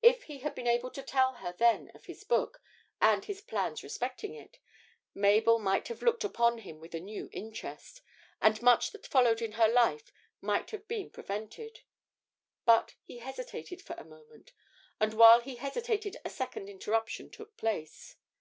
[0.00, 2.62] If he had been able to tell her then of his book,
[3.00, 4.60] and his plans respecting it,
[5.12, 8.00] Mabel might have looked upon him with a new interest,
[8.40, 11.80] and much that followed in her life might have been prevented.
[12.64, 14.52] But he hesitated for a moment,
[15.00, 18.14] and while he hesitated a second interruption took place.